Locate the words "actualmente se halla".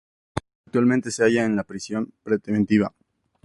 0.65-1.43